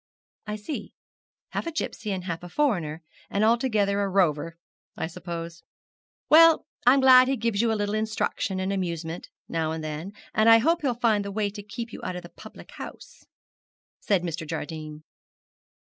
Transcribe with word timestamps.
'I 0.47 0.55
see 0.55 0.93
half 1.49 1.67
a 1.67 1.71
gipsy 1.71 2.11
and 2.11 2.23
half 2.23 2.41
a 2.41 2.49
foreigner, 2.49 3.03
and 3.29 3.43
altogether 3.43 4.01
a 4.01 4.09
rover, 4.09 4.57
I 4.97 5.05
suppose. 5.05 5.61
Well, 6.27 6.65
I'm 6.87 7.01
glad 7.01 7.27
he 7.27 7.37
gives 7.37 7.61
you 7.61 7.71
a 7.71 7.75
little 7.77 7.93
instruction 7.93 8.59
and 8.59 8.73
amusement 8.73 9.29
now 9.47 9.71
and 9.71 9.83
then, 9.83 10.13
and 10.33 10.49
I 10.49 10.57
hope 10.57 10.81
he'll 10.81 10.95
find 10.95 11.23
the 11.23 11.31
way 11.31 11.51
to 11.51 11.61
keep 11.61 11.91
you 11.93 11.99
out 12.03 12.15
of 12.15 12.23
the 12.23 12.29
public 12.29 12.71
house,' 12.71 13.27
said 13.99 14.23
Mr. 14.23 14.47
Jardine. 14.49 15.03